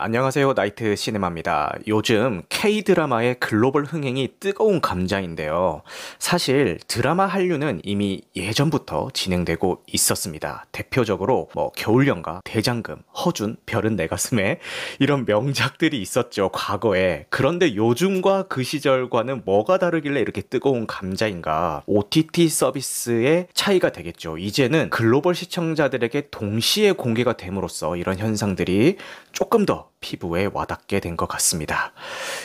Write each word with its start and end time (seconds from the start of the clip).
안녕하세요. 0.00 0.52
나이트 0.54 0.94
시네마입니다. 0.94 1.74
요즘 1.88 2.42
K-드라마의 2.48 3.40
글로벌 3.40 3.84
흥행이 3.84 4.34
뜨거운 4.38 4.80
감자인데요. 4.80 5.82
사실 6.18 6.78
드라마 6.86 7.26
한류는 7.26 7.80
이미 7.82 8.22
예전부터 8.36 9.10
진행되고 9.12 9.82
있었습니다. 9.86 10.66
대표적으로 10.72 11.48
뭐 11.54 11.72
겨울연가, 11.72 12.42
대장금, 12.44 13.02
허준, 13.14 13.56
별은 13.66 13.96
내 13.96 14.06
가슴에 14.06 14.60
이런 15.00 15.24
명작들이 15.24 16.00
있었죠. 16.00 16.50
과거에. 16.50 17.26
그런데 17.28 17.74
요즘과 17.74 18.44
그 18.48 18.62
시절과는 18.62 19.42
뭐가 19.44 19.78
다르길래 19.78 20.20
이렇게 20.20 20.42
뜨거운 20.42 20.86
감자인가? 20.86 21.82
OTT 21.86 22.48
서비스의 22.48 23.48
차이가 23.52 23.90
되겠죠. 23.90 24.38
이제는 24.38 24.90
글로벌 24.90 25.34
시청자들에게 25.34 26.28
동시에 26.30 26.92
공개가 26.92 27.36
됨으로써 27.36 27.96
이런 27.96 28.18
현상들이 28.18 28.96
조금 29.32 29.66
더 29.66 29.87
피부에 30.00 30.48
와닿게 30.52 31.00
된 31.00 31.18
것 31.18 31.26
같습니다. 31.26 31.92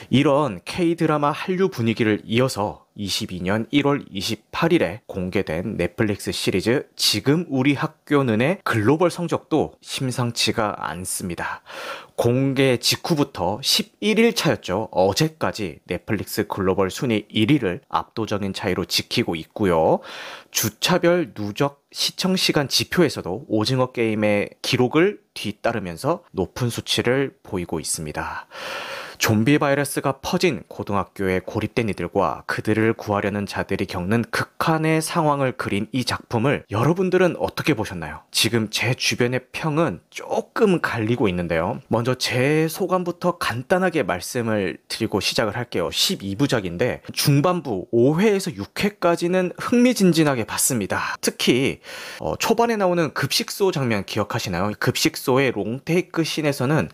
이런 0.09 0.59
K-드라마 0.65 1.31
한류 1.31 1.69
분위기를 1.69 2.21
이어서 2.25 2.85
22년 2.97 3.67
1월 3.71 4.05
28일에 4.11 4.99
공개된 5.07 5.77
넷플릭스 5.77 6.31
시리즈 6.31 6.87
지금 6.95 7.45
우리 7.49 7.73
학교 7.73 8.23
는의 8.23 8.59
글로벌 8.63 9.09
성적도 9.09 9.73
심상치가 9.81 10.75
않습니다. 10.89 11.61
공개 12.15 12.77
직후부터 12.77 13.59
11일 13.63 14.35
차였죠. 14.35 14.89
어제까지 14.91 15.79
넷플릭스 15.87 16.45
글로벌 16.45 16.91
순위 16.91 17.25
1위를 17.33 17.81
압도적인 17.89 18.53
차이로 18.53 18.85
지키고 18.85 19.35
있고요. 19.35 19.99
주차별 20.51 21.33
누적 21.33 21.83
시청 21.91 22.35
시간 22.35 22.67
지표에서도 22.67 23.45
오징어 23.47 23.91
게임의 23.91 24.51
기록을 24.61 25.19
뒤따르면서 25.33 26.23
높은 26.31 26.69
수치를 26.69 27.35
보이고 27.43 27.79
있습니다. 27.79 28.47
좀비 29.23 29.57
바이러스가 29.57 30.19
퍼진 30.21 30.63
고등학교에 30.67 31.39
고립된 31.45 31.87
이들과 31.87 32.43
그들을 32.45 32.91
구하려는 32.91 33.45
자들이 33.45 33.85
겪는 33.85 34.25
극한의 34.31 35.01
상황을 35.01 35.53
그린 35.53 35.87
이 35.93 36.03
작품을 36.03 36.65
여러분들은 36.69 37.37
어떻게 37.39 37.73
보셨나요? 37.73 38.19
지금 38.31 38.67
제 38.69 38.93
주변의 38.93 39.45
평은 39.53 40.01
조금 40.09 40.81
갈리고 40.81 41.29
있는데요. 41.29 41.79
먼저 41.87 42.15
제 42.15 42.67
소감부터 42.67 43.37
간단하게 43.37 44.03
말씀을 44.03 44.77
드리고 44.89 45.21
시작을 45.21 45.55
할게요. 45.55 45.87
12부작인데 45.87 46.99
중반부 47.13 47.87
5회에서 47.93 48.57
6회까지는 48.57 49.53
흥미진진하게 49.57 50.43
봤습니다. 50.43 51.15
특히 51.21 51.79
어, 52.19 52.35
초반에 52.35 52.75
나오는 52.75 53.13
급식소 53.13 53.71
장면 53.71 54.03
기억하시나요? 54.03 54.73
급식소의 54.79 55.51
롱테이크 55.51 56.25
씬에서는 56.25 56.89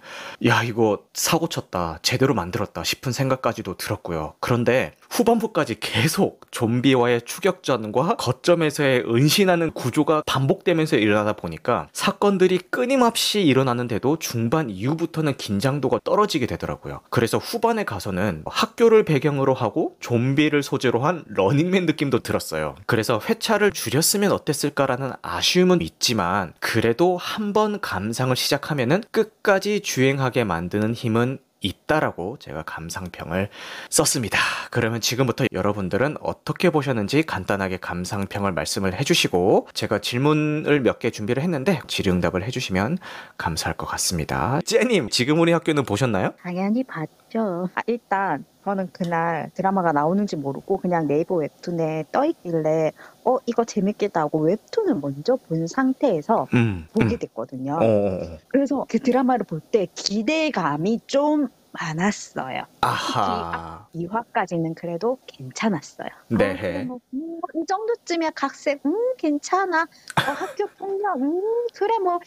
야 0.46 0.62
이거 0.62 1.00
사고 1.16 1.50
쳤다. 1.50 1.98
제 2.04 2.19
대로 2.20 2.36
만들었다 2.36 2.84
싶은 2.84 3.12
생각까지도 3.12 3.78
들었고요. 3.78 4.36
그런데 4.40 4.92
후반부까지 5.10 5.80
계속 5.80 6.42
좀비와의 6.52 7.24
추격전과 7.24 8.18
거점에서의 8.18 9.06
은신하는 9.08 9.72
구조가 9.72 10.24
반복되면서 10.28 10.98
일어나다 10.98 11.34
보니까 11.34 11.88
사건들이 11.94 12.60
끊임없이 12.70 13.42
일어나는데도 13.42 14.20
중반 14.20 14.70
이후부터는 14.70 15.38
긴장도가 15.38 16.02
떨어지게 16.04 16.46
되더라고요. 16.46 17.02
그래서 17.10 17.40
후반에 17.40 17.84
가서는 17.84 18.44
학교를 18.46 19.04
배경으로 19.04 19.54
하고 19.54 19.96
좀비를 20.00 20.62
소재로 20.62 21.00
한 21.00 21.24
러닝맨 21.28 21.88
느낌도 21.88 22.20
들었어요. 22.20 22.76
그래서 22.86 23.20
회차를 23.28 23.72
줄였으면 23.72 24.32
어땠을까라는 24.32 25.14
아쉬움은 25.22 25.82
있지만 25.82 26.54
그래도 26.60 27.18
한번 27.18 27.80
감상을 27.80 28.36
시작하면은 28.36 29.04
끝까지 29.12 29.80
주행하게 29.82 30.44
만드는 30.44 30.94
힘은 30.94 31.40
있다라고 31.62 32.38
제가 32.40 32.64
감상평을 32.64 33.50
썼습니다. 33.90 34.38
그러면 34.72 35.02
지금부터 35.02 35.46
여러분들은 35.52 36.18
어떻게 36.22 36.70
보셨는지 36.70 37.24
간단하게 37.24 37.78
감상평을 37.78 38.52
말씀을 38.54 38.94
해주시고 39.00 39.68
제가 39.74 40.00
질문을 40.00 40.82
몇 40.82 41.00
개 41.00 41.12
준비를 41.12 41.42
했는데 41.44 41.80
질의응답을 41.88 42.44
해주시면 42.44 42.98
감사할 43.38 43.78
것 43.78 43.86
같습니다. 43.86 44.60
쟤님 44.66 45.10
지금 45.10 45.40
우리 45.40 45.54
학교는 45.54 45.84
보셨나요? 45.84 46.32
당연히 46.44 46.84
봤죠. 46.84 47.70
아, 47.74 47.82
일단 47.88 48.44
저는 48.66 48.90
그날 48.92 49.50
드라마가 49.54 49.94
나오는지 49.94 50.36
모르고 50.36 50.78
그냥 50.78 51.08
네이버 51.08 51.36
웹툰에 51.36 52.06
떠 52.12 52.26
있길래 52.26 52.92
어 53.30 53.38
이거 53.46 53.64
재밌겠다 53.64 54.22
하고 54.22 54.40
웹툰을 54.40 54.96
먼저 54.96 55.36
본 55.36 55.68
상태에서 55.68 56.48
음, 56.56 56.88
보게 56.94 57.16
음. 57.16 57.20
됐거든요. 57.20 57.74
어, 57.74 57.84
어, 57.86 58.24
어. 58.24 58.38
그래서 58.48 58.86
그 58.90 58.98
드라마를 59.00 59.46
볼 59.46 59.60
때 59.72 59.88
기대감이 59.94 61.02
좀 61.06 61.48
많았어요. 61.72 62.64
아하. 62.82 63.86
2화까지는 63.94 64.74
그래도 64.74 65.20
괜찮았어요. 65.28 66.08
네. 66.30 66.54
어, 66.54 66.58
그래 66.58 66.84
뭐, 66.86 67.00
음, 67.14 67.40
이 67.54 67.64
정도쯤이야 67.68 68.32
각색, 68.32 68.84
음, 68.86 69.14
괜찮아. 69.18 69.84
어, 69.84 70.32
학교 70.32 70.66
폭력, 70.80 71.18
음, 71.22 71.68
그래, 71.76 72.00
뭐, 72.00 72.20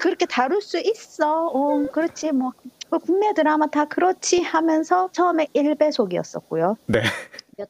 그렇게 0.00 0.26
다룰 0.26 0.60
수 0.60 0.80
있어. 0.80 1.46
어, 1.46 1.86
그렇지, 1.92 2.32
뭐. 2.32 2.52
뭐 2.90 2.98
국내 2.98 3.32
드라마 3.34 3.66
다 3.66 3.84
그렇지 3.84 4.40
하면서 4.42 5.10
처음에 5.12 5.46
1배속이었었고요. 5.54 6.76
네. 6.86 7.02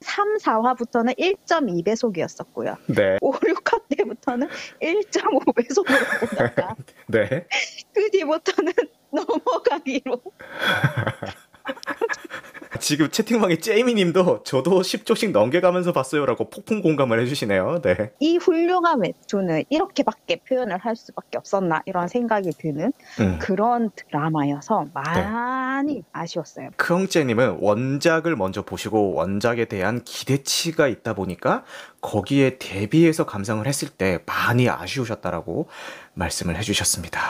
3, 0.00 0.37
4화부터는 0.38 1.19
1.2배속이었었고요. 1.19 2.76
네. 2.94 3.19
5, 3.21 3.32
6화 3.32 3.82
때부터는 3.97 4.49
1.5배속으로 4.82 6.21
보다가 6.21 6.76
네. 7.09 7.47
그 7.94 8.10
뒤부터는 8.10 8.72
넘어가기로. 9.12 10.21
지금 12.81 13.11
채팅방에 13.11 13.59
째이미님도 13.59 14.43
저도 14.45 14.81
10초씩 14.83 15.31
넘겨가면서 15.33 15.93
봤어요라고 15.93 16.51
폭풍 16.51 16.83
공감을 16.83 17.21
해주시네요. 17.21 17.81
네. 17.83 18.12
이 18.21 18.37
훌륭한 18.37 19.01
웹툰을 19.01 19.65
이렇게밖에 19.71 20.41
표현을 20.49 20.79
할 20.79 20.97
수밖에 20.97 21.39
없었나 21.39 21.83
이런 21.87 22.09
생각이 22.09 22.51
드는 22.51 22.93
음. 23.21 23.39
그런 23.41 23.91
드라마여서 23.97 24.87
많이 24.93 26.03
아쉬웠어요. 26.12 26.71
크엉째님은 26.77 27.59
원작을 27.61 28.37
먼저 28.37 28.62
보시고 28.62 29.15
원작에 29.15 29.65
대한 29.67 30.03
기대치가 30.05 30.89
있다 30.89 31.15
보니까 31.15 31.65
거기에 32.00 32.59
대비해서 32.59 33.25
감상을 33.25 33.67
했을 33.67 33.89
때 33.89 34.21
많이 34.27 34.69
아쉬우셨다라고 34.69 35.69
말씀을 36.15 36.56
해주셨습니다. 36.56 37.21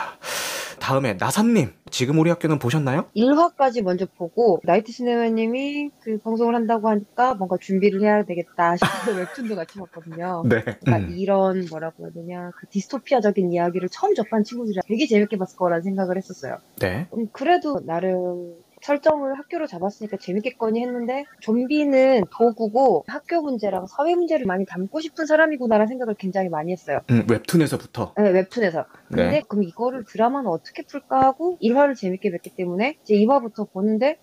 다음에 0.79 1.13
나사님 1.13 1.71
지금 1.91 2.19
우리 2.19 2.29
학교는 2.29 2.59
보셨나요? 2.59 3.05
1화까지 3.15 3.81
먼저 3.81 4.05
보고 4.05 4.59
나이트 4.63 4.91
시네마님이 4.91 5.91
그 6.01 6.17
방송을 6.19 6.55
한다고 6.55 6.89
하니까 6.89 7.35
뭔가 7.35 7.57
준비를 7.57 8.01
해야 8.01 8.23
되겠다 8.23 8.75
싶어서 8.77 9.11
웹툰도 9.17 9.55
같이 9.55 9.79
봤거든요. 9.79 10.43
네. 10.47 10.63
그러니까 10.63 10.97
음. 10.97 11.17
이런 11.17 11.65
뭐라고 11.69 12.05
해야 12.05 12.13
되냐 12.13 12.51
그 12.55 12.67
디스토피아적인 12.67 13.51
이야기를 13.51 13.89
처음 13.89 14.15
접한 14.15 14.43
친구들이랑 14.43 14.83
되게 14.87 15.05
재밌게 15.05 15.37
봤을 15.37 15.57
거라는 15.57 15.83
생각을 15.83 16.17
했었어요. 16.17 16.57
네. 16.79 17.07
음, 17.13 17.27
그래도 17.31 17.79
나름 17.85 18.55
설정을 18.81 19.37
학교로 19.37 19.67
잡았으니까 19.67 20.17
재밌겠거니 20.17 20.81
했는데 20.81 21.25
좀비는 21.41 22.23
도구고 22.31 23.05
학교 23.07 23.41
문제랑 23.41 23.87
사회 23.87 24.15
문제를 24.15 24.45
많이 24.45 24.65
담고 24.65 25.01
싶은 25.01 25.25
사람이구나라는 25.25 25.87
생각을 25.87 26.15
굉장히 26.15 26.49
많이 26.49 26.71
했어요. 26.71 26.99
음, 27.09 27.25
웹툰에서부터. 27.29 28.13
네, 28.17 28.29
웹툰에서. 28.29 28.85
근데 29.07 29.29
네. 29.29 29.41
그럼 29.47 29.63
이거를 29.63 30.05
드라마는 30.05 30.49
어떻게 30.49 30.83
풀까 30.83 31.21
하고 31.21 31.57
1화를 31.61 31.95
재밌게 31.95 32.31
봤기 32.31 32.55
때문에 32.55 32.97
이제 33.03 33.15
2화부터 33.15 33.71
보는데 33.71 34.17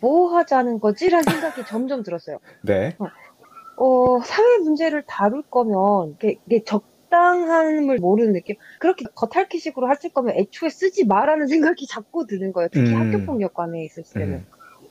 뭐 0.00 0.36
하자는 0.36 0.78
거지라는 0.80 1.24
생각이 1.42 1.64
점점 1.66 2.02
들었어요. 2.02 2.38
네. 2.62 2.96
어, 3.76 4.20
사회 4.20 4.58
문제를 4.58 5.04
다룰 5.06 5.42
거면 5.42 6.16
이게, 6.16 6.36
이게 6.46 6.64
적 6.64 6.84
당함을 7.08 7.98
모르는 7.98 8.32
느낌. 8.32 8.56
그렇게 8.78 9.04
겉핥기식으로 9.14 9.86
할 9.86 9.96
거면 10.14 10.36
애초에 10.36 10.68
쓰지 10.68 11.06
마라는 11.06 11.46
생각이 11.48 11.86
자꾸 11.86 12.26
드는 12.26 12.52
거예요. 12.52 12.68
특히 12.72 12.90
음. 12.92 12.96
학교폭력관에 12.96 13.84
있을 13.84 14.04
때는. 14.04 14.34
음. 14.36 14.46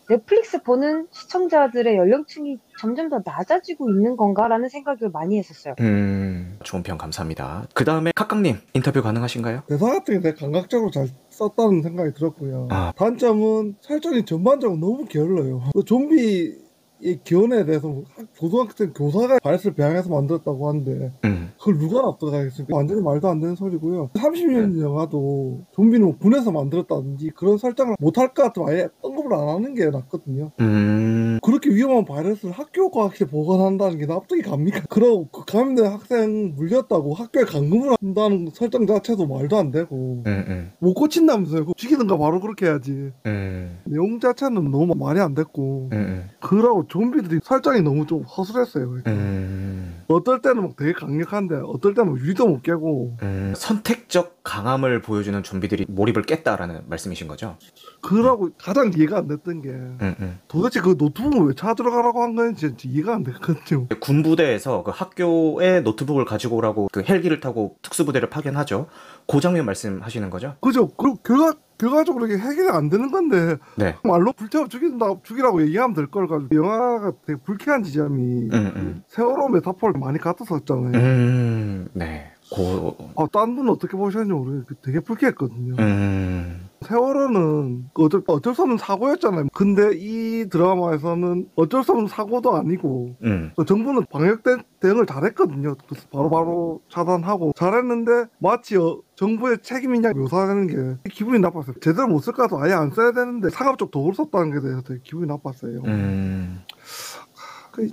넷플릭스 0.09 0.63
보는 0.63 1.07
시청자들의 1.11 1.97
연령층이 1.97 2.57
점점 2.79 3.09
더 3.09 3.21
낮아지고 3.25 3.89
있는 3.89 4.15
건가라는 4.15 4.69
생각을 4.69 5.09
많이 5.11 5.37
했었어요. 5.37 5.75
음, 5.81 6.57
좋은 6.63 6.81
평 6.81 6.97
감사합니다. 6.97 7.67
그 7.73 7.83
다음에 7.83 8.11
카깡님 8.15 8.57
인터뷰 8.73 9.01
가능하신가요? 9.01 9.63
대사 9.67 9.85
같은 9.85 10.15
게 10.15 10.19
되게 10.21 10.39
감각적으로 10.39 10.91
잘 10.91 11.09
썼다는 11.29 11.81
생각이 11.81 12.13
들었고요. 12.13 12.69
아. 12.71 12.93
단점은 12.95 13.75
설정이 13.81 14.23
전반적으로 14.25 14.79
너무 14.79 15.05
게을러요. 15.05 15.71
또 15.73 15.83
좀비 15.83 16.66
의 17.01 17.19
기원에 17.23 17.65
대해서 17.65 17.89
학- 18.15 18.27
고등학생 18.39 18.93
교사가 18.93 19.39
바이러스를 19.43 19.73
배양해서 19.75 20.09
만들었다고 20.09 20.67
하는데 20.69 21.11
음, 21.25 21.51
그걸 21.59 21.77
누가 21.77 22.01
납득하겠습니까? 22.01 22.75
완전히 22.75 23.01
말도 23.01 23.27
안 23.27 23.39
되는 23.39 23.55
소리고요. 23.55 24.09
30년 24.13 24.79
영화도 24.81 25.65
좀비는 25.73 26.05
뭐 26.07 26.17
군에서 26.17 26.51
만들었다든지 26.51 27.31
그런 27.35 27.57
설정을 27.57 27.95
못할 27.99 28.33
것 28.33 28.43
같으면 28.43 28.69
아예 28.69 28.87
뻥 29.01 29.17
언급을 29.17 29.33
안 29.33 29.47
하는 29.49 29.73
게 29.73 29.89
낫거든요. 29.89 30.51
음, 30.59 31.39
그렇게 31.43 31.69
위험한 31.69 32.05
바이러스를 32.05 32.51
학교 32.53 32.89
과학실에 32.91 33.29
보관한다는 33.29 33.97
게 33.97 34.05
납득이 34.05 34.41
갑니까? 34.41 34.81
그러고 34.89 35.27
그 35.29 35.43
감염된 35.45 35.85
학생 35.85 36.53
물렸다고 36.55 37.13
학교에 37.13 37.43
감금을 37.43 37.95
한다는 38.01 38.49
설정 38.53 38.85
자체도 38.85 39.27
말도 39.27 39.57
안 39.57 39.71
되고 39.71 40.23
음, 40.25 40.45
음, 40.47 40.71
못 40.79 40.93
고친다면서요. 40.93 41.73
죽이든가 41.75 42.17
바로 42.17 42.39
그렇게 42.39 42.67
해야지. 42.67 43.11
음, 43.25 43.79
내용 43.85 44.19
자체는 44.19 44.71
너무 44.71 44.93
말이 44.95 45.19
안 45.19 45.33
됐고 45.33 45.89
음, 45.93 46.29
그러고 46.39 46.86
좀비들이 46.87 47.39
설정이 47.43 47.81
너무 47.81 48.05
좀 48.05 48.23
허술했어요. 48.23 49.01
음, 49.07 50.03
어떨 50.07 50.41
때는 50.41 50.63
막 50.63 50.75
되게 50.75 50.93
강력한데 50.93 51.55
어떨 51.63 51.93
때는 51.93 52.13
막 52.13 52.19
유리도 52.19 52.47
못 52.47 52.61
깨고 52.61 53.17
음, 53.21 53.53
선택적 53.55 54.39
강함을 54.43 55.01
보여주는 55.01 55.41
좀비들이 55.43 55.85
몰입을 55.89 56.23
깼다라는 56.23 56.83
말씀이신 56.87 57.27
거죠? 57.27 57.57
그러고 58.01 58.49
가장 58.57 58.91
이해가 58.95 59.17
안 59.17 59.27
됐던 59.27 59.61
게 59.61 59.69
음, 59.69 60.15
음. 60.19 60.39
도대체 60.47 60.81
그 60.81 60.95
노트북을 60.97 61.47
왜 61.47 61.53
찾아들어가라고 61.53 62.23
한 62.23 62.35
건지 62.35 62.67
진짜 62.67 62.83
이해가 62.87 63.15
안 63.15 63.23
됐거든요. 63.23 63.87
군부대에서 63.99 64.83
그 64.83 64.91
학교에 64.91 65.81
노트북을 65.81 66.25
가지고 66.25 66.57
오라고 66.57 66.89
그 66.91 67.03
헬기를 67.03 67.39
타고 67.39 67.75
특수부대를 67.81 68.29
파견하죠. 68.29 68.87
그 69.27 69.39
장면 69.41 69.65
말씀하시는 69.65 70.29
거죠? 70.29 70.55
그죠? 70.61 70.87
그 70.89 71.15
결과 71.23 71.53
결과적으로 71.77 72.25
이게 72.27 72.37
해결이 72.37 72.69
안 72.69 72.89
되는 72.89 73.11
건데 73.11 73.57
네. 73.77 73.95
말로 74.03 74.31
불태워 74.33 74.67
죽인다 74.67 75.05
죽이라고 75.23 75.61
얘기하면 75.63 75.93
될 75.93 76.07
걸 76.07 76.27
가지고 76.27 76.55
영화가 76.55 77.11
되게 77.25 77.39
불쾌한 77.43 77.83
지점이 77.83 78.49
음, 78.53 78.73
음. 78.75 79.03
세월호 79.07 79.49
메타포를 79.49 79.99
많이 79.99 80.17
갖다 80.19 80.45
썼잖아요. 80.45 80.91
음, 80.95 81.87
네. 81.93 82.31
고, 82.49 82.95
아, 83.15 83.27
딴 83.31 83.55
분은 83.55 83.71
어떻게 83.71 83.97
보셨는지 83.97 84.33
모르겠는데 84.33 84.75
되게 84.81 84.99
불쾌했거든요. 84.99 85.75
음, 85.79 86.69
세월호는 86.81 87.89
그 87.93 88.05
어쩔, 88.05 88.23
어쩔 88.27 88.55
수 88.55 88.61
없는 88.61 88.77
사고였잖아요. 88.77 89.47
근데 89.53 89.91
이 89.95 90.47
드라마에서는 90.49 91.49
어쩔 91.55 91.83
수 91.83 91.91
없는 91.91 92.07
사고도 92.07 92.55
아니고 92.55 93.15
음, 93.23 93.51
또 93.55 93.65
정부는 93.65 94.05
방역 94.09 94.43
대, 94.43 94.57
대응을 94.79 95.05
잘했거든요. 95.05 95.75
그래서 95.87 96.07
바로바로 96.11 96.81
차단하고 96.89 97.53
잘했는데 97.55 98.25
마치 98.39 98.77
어, 98.77 99.01
정부의 99.15 99.59
책임이냐 99.63 100.13
묘사하는 100.13 100.67
게 100.67 101.09
기분이 101.09 101.39
나빴어요. 101.39 101.75
제대로 101.81 102.07
못쓸 102.07 102.33
거라도 102.33 102.59
아예 102.59 102.73
안 102.73 102.91
써야 102.91 103.11
되는데 103.11 103.49
상업적 103.49 103.89
도구를 103.91 104.15
썼다는 104.15 104.53
게 104.53 104.61
대해서 104.61 104.81
되게 104.83 104.99
기분이 105.03 105.27
나빴어요. 105.27 105.81
음, 105.85 106.61
그 106.66 106.66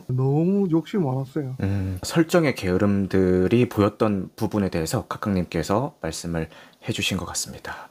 너무 0.09 0.69
욕심이 0.71 1.05
많았어요. 1.05 1.57
음. 1.61 1.99
설정의 2.03 2.55
게으름들이 2.55 3.69
보였던 3.69 4.31
부분에 4.37 4.69
대해서 4.71 5.07
각각님께서 5.07 5.95
말씀을 6.01 6.49
해주신 6.89 7.17
것 7.17 7.25
같습니다. 7.27 7.89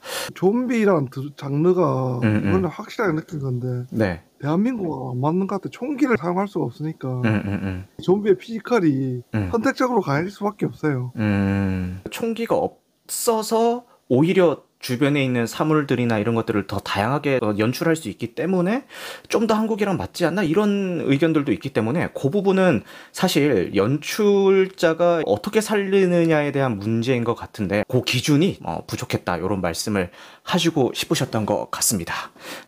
드- 1.10 1.36
장르가 1.36 2.20
음, 2.20 2.24
음. 2.24 2.50
이건 2.50 2.66
확실하게 2.66 3.14
느낀 3.16 3.40
건데 3.40 3.88
네. 3.92 4.22
대한민국과 4.40 5.12
안 5.12 5.22
맞는 5.22 5.48
것 5.48 5.62
같아. 5.62 5.70
총기를 5.72 6.16
사용할 6.20 6.48
수가 6.48 6.66
없으니까 6.66 7.08
음, 7.22 7.26
음, 7.26 7.48
음. 7.64 7.86
좀비의 8.04 8.38
피지컬이 8.38 9.22
음. 9.34 9.50
선택적으로 9.52 10.02
강해질 10.02 10.30
수밖에 10.32 10.66
없어요. 10.66 11.12
음, 11.16 12.02
총기가 12.12 12.56
없어서 12.56 13.86
오히려 14.10 14.64
주변에 14.84 15.24
있는 15.24 15.48
사물들이나 15.48 16.20
이런 16.20 16.36
것들을 16.36 16.68
더 16.68 16.78
다양하게 16.80 17.40
어, 17.42 17.56
연출할 17.58 17.96
수 17.96 18.10
있기 18.10 18.36
때문에 18.36 18.84
좀 19.30 19.48
더 19.48 19.56
한국이랑 19.56 19.98
맞지 19.98 20.26
않나 20.26 20.44
이런 20.44 21.02
의견들도 21.04 21.52
있기 21.52 21.72
때문에 21.72 22.10
그 22.14 22.30
부분은 22.30 22.84
사실 23.12 23.76
연출자가 23.76 25.24
어떻게 25.26 25.60
살리느냐에 25.60 26.52
대한 26.54 26.78
문제인 26.78 27.24
것 27.26 27.36
같은데 27.36 27.84
그 27.90 28.02
기준이 28.04 28.60
어, 28.64 28.84
부족했다 28.88 29.38
이런 29.38 29.60
말씀을 29.62 30.12
하시고 30.44 30.92
싶으셨던 30.96 31.46
것 31.46 31.70
같습니다. 31.72 32.14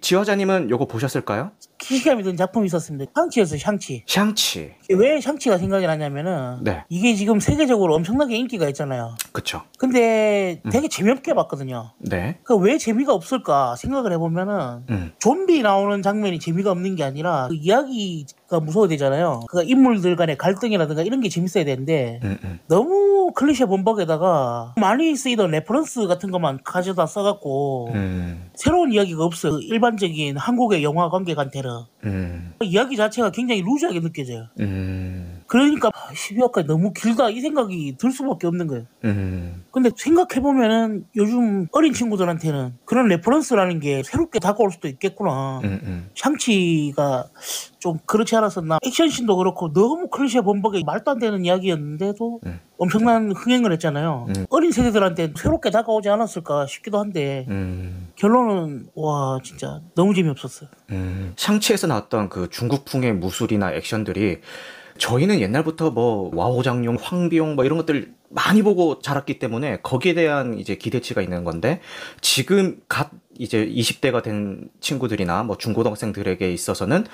지화자님은 0.01 0.69
요거 0.69 0.85
보셨을까요? 0.87 1.51
기시감이 1.77 2.23
든 2.23 2.35
작품이 2.35 2.65
있었습니다. 2.67 3.11
샹치였어요, 3.15 3.59
샹치. 3.59 4.03
샹치. 4.07 4.73
왜 4.89 5.21
샹치가 5.21 5.57
생각이 5.57 5.85
나냐면은 5.85 6.63
네, 6.63 6.83
이게 6.89 7.15
지금 7.15 7.39
세계적으로 7.39 7.95
엄청나게 7.95 8.35
인기가 8.37 8.67
있잖아요. 8.69 9.15
그쵸. 9.31 9.61
근데 9.77 10.61
음. 10.65 10.69
되게 10.71 10.87
재미없게 10.87 11.33
봤거든요. 11.33 11.91
네, 11.99 12.39
그 12.43 12.60
왜 12.60 12.77
재미가 12.77 13.13
없을까 13.13 13.75
생각을 13.75 14.13
해보면은 14.13 14.85
음, 14.89 15.11
좀비 15.19 15.61
나오는 15.61 16.01
장면이 16.01 16.39
재미가 16.39 16.71
없는 16.71 16.95
게 16.95 17.03
아니라 17.03 17.47
그 17.49 17.55
이야기 17.55 18.25
가 18.47 18.59
무서워야 18.59 18.87
되잖아요. 18.89 19.41
그 19.49 19.63
인물들 19.63 20.15
간의 20.15 20.37
갈등이라든가 20.37 21.01
이런 21.01 21.19
게 21.19 21.29
재밌어야 21.29 21.65
되는데 21.65 22.19
음, 22.23 22.37
음, 22.43 22.59
너무 22.67 23.31
클리셰 23.33 23.65
범벅에다가 23.65 24.75
많이 24.77 25.15
쓰이던 25.15 25.49
reference 25.49 26.05
같은 26.05 26.29
것만 26.29 26.59
가져다 26.63 27.07
써갖고 27.07 27.89
음, 27.95 28.51
새로운 28.53 28.93
이야기가 28.93 29.23
없어요. 29.23 29.53
그 29.53 29.61
일반적인 29.63 30.37
한국의 30.37 30.83
영화 30.83 31.09
관객한테는 31.09 31.69
음, 32.03 32.53
그 32.59 32.65
이야기 32.65 32.95
자체가 32.95 33.31
굉장히 33.31 33.63
loose하게 33.63 34.01
느껴져요. 34.01 34.47
음, 35.45 35.47
그러니까 35.47 35.91
12화까지 35.91 36.65
너무 36.65 36.91
길다 36.93 37.29
이 37.29 37.39
생각이 37.41 37.95
들 37.97 38.11
수밖에 38.11 38.47
없는 38.47 38.67
거예요. 38.67 38.85
음, 39.03 39.63
근데 39.71 39.89
생각해보면은 39.95 41.05
요즘 41.15 41.67
어린 41.71 41.93
친구들한테는 41.93 42.77
그런 42.85 43.07
reference라는 43.07 43.79
게 43.79 44.01
새롭게 44.03 44.39
다가올 44.39 44.71
수도 44.71 44.87
있겠구나. 44.87 45.61
음, 45.63 45.79
음. 45.83 46.09
샹치가 46.15 47.29
좀 47.79 47.99
그렇지 48.05 48.35
않았었나. 48.35 48.79
액션씬도 48.83 49.37
그렇고 49.37 49.71
너무 49.71 50.09
클리셰 50.09 50.43
범벅에 50.43 50.81
말도 50.85 51.11
안 51.11 51.19
되는 51.19 51.45
이야기였는데도 51.45 52.39
음. 52.45 52.59
엄청난 52.77 53.31
흥행을 53.31 53.71
했잖아요. 53.73 54.25
음. 54.29 54.45
어린 54.49 54.71
세대들한테 54.71 55.33
새롭게 55.37 55.69
다가오지 55.69 56.09
않았을까 56.09 56.65
싶기도 56.65 56.99
한데 56.99 57.45
음, 57.49 58.09
결론은 58.15 58.87
와 58.95 59.39
진짜 59.43 59.81
너무 59.93 60.13
재미없었어요. 60.13 60.69
음. 60.91 61.33
샹치에서 61.37 61.87
나왔던 61.87 62.29
그 62.29 62.49
중국풍의 62.49 63.13
무술이나 63.13 63.71
액션들이 63.73 64.41
저희는 64.97 65.41
옛날부터 65.41 65.91
뭐 65.91 66.31
와호장룡, 66.33 66.97
황비용 67.01 67.55
뭐 67.55 67.65
이런 67.65 67.77
것들 67.77 68.13
많이 68.29 68.61
보고 68.61 68.99
자랐기 68.99 69.39
때문에 69.39 69.79
거기에 69.81 70.13
대한 70.13 70.57
이제 70.57 70.75
기대치가 70.75 71.21
있는 71.21 71.43
건데 71.43 71.81
지금 72.21 72.79
갓 72.87 73.11
이제 73.37 73.65
20대가 73.67 74.23
된 74.23 74.69
친구들이나 74.79 75.43
뭐 75.43 75.57
중고등학생들에게 75.57 76.51
있어서는 76.51 77.05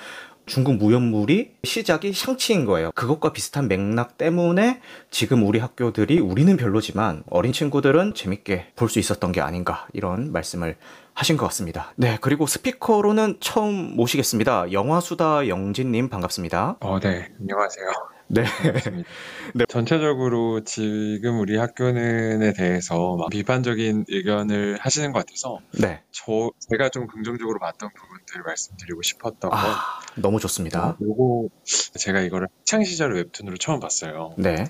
중국 0.46 0.76
무협물이 0.76 1.52
시작이 1.62 2.12
샹치인 2.12 2.64
거예요. 2.64 2.90
그것과 2.94 3.32
비슷한 3.32 3.68
맥락 3.68 4.18
때문에 4.18 4.80
지금 5.10 5.46
우리 5.46 5.58
학교들이 5.60 6.18
우리는 6.18 6.56
별로지만 6.56 7.22
어린 7.30 7.52
친구들은 7.52 8.14
재밌게 8.14 8.72
볼 8.76 8.88
수 8.88 8.98
있었던 8.98 9.32
게 9.32 9.40
아닌가 9.40 9.86
이런 9.92 10.32
말씀을 10.32 10.76
하신 11.14 11.36
것 11.36 11.46
같습니다. 11.46 11.92
네, 11.96 12.18
그리고 12.20 12.46
스피커로는 12.46 13.38
처음 13.40 13.96
모시겠습니다. 13.96 14.72
영화수다 14.72 15.48
영진님 15.48 16.08
반갑습니다. 16.08 16.78
어, 16.80 17.00
네, 17.00 17.30
안녕하세요. 17.40 17.86
네. 18.28 18.44
네. 19.54 19.66
전체적으로 19.68 20.64
지금 20.64 21.38
우리 21.40 21.58
학교는에 21.58 22.54
대해서 22.54 23.16
막 23.16 23.28
비판적인 23.28 24.06
의견을 24.08 24.78
하시는 24.80 25.12
것 25.12 25.18
같아서 25.18 25.58
네. 25.78 26.02
저 26.12 26.50
제가 26.70 26.88
좀 26.88 27.06
긍정적으로 27.08 27.58
봤던 27.58 27.90
부분들을 27.94 28.42
말씀드리고 28.46 29.02
싶었던 29.02 29.50
건 29.50 29.52
아, 29.52 30.00
너무 30.16 30.40
좋습니다. 30.40 30.96
요거 31.02 31.48
제가 31.98 32.20
이거를 32.22 32.48
학창 32.58 32.84
시절 32.84 33.12
웹툰으로 33.14 33.58
처음 33.58 33.80
봤어요. 33.80 34.34
네. 34.38 34.64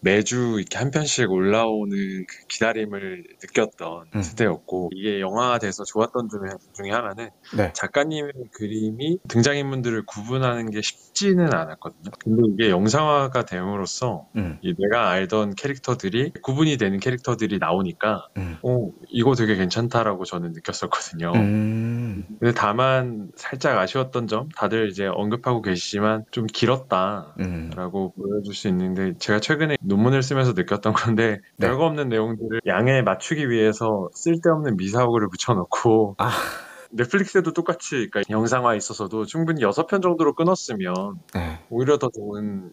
매주 0.00 0.56
이렇게 0.58 0.78
한 0.78 0.90
편씩 0.90 1.30
올라오는 1.30 1.90
그 1.90 2.46
기다림을 2.48 3.24
느꼈던 3.42 4.06
음. 4.14 4.22
세대였고 4.22 4.90
이게 4.94 5.20
영화가 5.20 5.58
돼서 5.58 5.84
좋았던 5.84 6.28
점 6.28 6.40
중에 6.74 6.90
하나는 6.90 7.30
네. 7.56 7.72
작가님의 7.74 8.32
그림이 8.52 9.18
등장인물들을 9.28 10.04
구분하는 10.06 10.70
게 10.70 10.80
쉽지는 10.82 11.52
않았거든요. 11.52 12.10
근데 12.22 12.42
이게 12.52 12.70
영상화가 12.70 13.44
됨으로써 13.44 14.26
음. 14.36 14.58
이 14.62 14.74
내가 14.78 15.10
알던 15.10 15.54
캐릭터들이 15.56 16.32
구분이 16.42 16.76
되는 16.76 17.00
캐릭터들이 17.00 17.58
나오니까 17.58 18.28
음. 18.36 18.58
어 18.62 18.90
이거 19.08 19.34
되게 19.34 19.56
괜찮다라고 19.56 20.24
저는 20.24 20.52
느꼈었거든요. 20.52 21.32
음. 21.34 22.24
근데 22.38 22.52
다만 22.54 23.30
살짝 23.36 23.78
아쉬웠던 23.78 24.28
점 24.28 24.48
다들 24.56 24.88
이제 24.90 25.06
언급하고 25.06 25.62
계시지만 25.62 26.24
좀 26.30 26.46
길었다. 26.46 27.34
음. 27.40 27.70
라고 27.74 28.12
보여줄 28.14 28.54
수 28.54 28.68
있는데 28.68 29.14
제가 29.18 29.40
최근에 29.40 29.76
논문을 29.88 30.22
쓰면서 30.22 30.52
느꼈던 30.52 30.92
건데 30.92 31.40
네. 31.56 31.66
별거 31.66 31.86
없는 31.86 32.08
내용들을 32.08 32.60
양에 32.66 33.02
맞추기 33.02 33.50
위해서 33.50 34.08
쓸데없는 34.12 34.76
미사오그를 34.76 35.28
붙여놓고 35.28 36.16
아. 36.18 36.30
넷플릭스에도 36.90 37.52
똑같이 37.52 38.08
그러니까 38.10 38.22
영상화 38.30 38.74
있어서도 38.74 39.26
충분히 39.26 39.62
6편 39.62 40.02
정도로 40.02 40.34
끊었으면 40.34 40.94
네. 41.34 41.58
오히려 41.68 41.98
더 41.98 42.08
좋은 42.08 42.72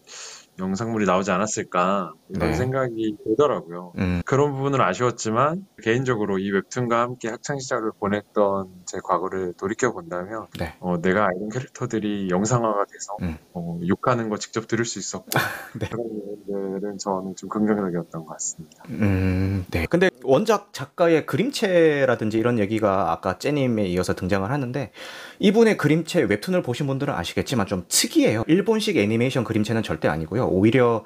영상물이 0.58 1.06
나오지 1.06 1.30
않았을까 1.30 2.12
이런 2.30 2.50
네. 2.50 2.56
생각이 2.56 3.16
들더라고요. 3.24 3.92
음. 3.98 4.22
그런 4.24 4.52
부분은 4.52 4.80
아쉬웠지만 4.80 5.66
개인적으로 5.82 6.38
이 6.38 6.50
웹툰과 6.50 7.00
함께 7.00 7.28
학창 7.28 7.58
시절을 7.58 7.92
보냈던 8.00 8.68
제 8.86 8.98
과거를 9.04 9.54
돌이켜 9.58 9.92
본다면 9.92 10.46
네. 10.58 10.74
어, 10.80 11.00
내가 11.00 11.26
알던 11.26 11.50
캐릭터들이 11.50 12.28
영상화가 12.30 12.84
돼서 12.86 13.16
음. 13.22 13.36
어, 13.52 13.78
욕하는 13.86 14.28
거 14.28 14.38
직접 14.38 14.66
들을 14.66 14.84
수 14.84 14.98
있었고 14.98 15.28
네. 15.78 15.88
그런 15.88 16.08
부분들은 16.46 16.98
저는 16.98 17.36
좀 17.36 17.48
긍정적이었던 17.48 18.24
것 18.24 18.32
같습니다. 18.32 18.82
음, 18.88 19.64
네. 19.70 19.86
근데 19.88 20.10
원작 20.24 20.72
작가의 20.72 21.26
그림체라든지 21.26 22.38
이런 22.38 22.58
얘기가 22.58 23.12
아까 23.12 23.38
째님에 23.38 23.86
이어서 23.86 24.14
등장을 24.14 24.50
하는데 24.50 24.90
이분의 25.38 25.76
그림체 25.76 26.22
웹툰을 26.22 26.62
보신 26.62 26.86
분들은 26.86 27.12
아시겠지만 27.14 27.66
좀 27.66 27.84
특이해요. 27.88 28.44
일본식 28.46 28.96
애니메이션 28.96 29.44
그림체는 29.44 29.82
절대 29.82 30.08
아니고요. 30.08 30.46
오히려 30.46 31.04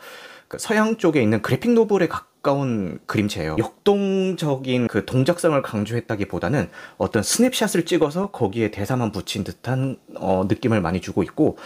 그 0.48 0.58
서양 0.58 0.96
쪽에 0.96 1.22
있는 1.22 1.42
graphic 1.42 1.70
novel에 1.72 2.08
가까운 2.08 2.98
그림체예요. 3.06 3.54
역동적인 3.56 4.88
그 4.88 5.04
동작성을 5.04 5.62
강조했다기보다는 5.62 6.68
어떤 6.98 7.22
snapshot을 7.22 7.84
찍어서 7.84 8.32
거기에 8.32 8.72
대사만 8.72 9.12
붙인 9.12 9.44
듯한 9.44 9.96
어, 10.16 10.44
느낌을 10.48 10.80
많이 10.80 11.00
주고 11.00 11.22
있고 11.22 11.56